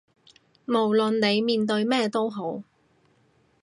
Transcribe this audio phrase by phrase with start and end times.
[0.65, 2.63] 無論你面對咩都好